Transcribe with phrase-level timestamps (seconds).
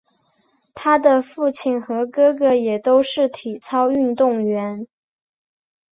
[0.73, 4.87] 她的父亲和哥哥也都是体操运动员。